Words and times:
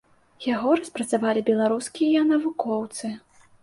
Яго 0.45 0.69
распрацавалі 0.79 1.45
беларускія 1.53 2.19
навукоўцы. 2.35 3.17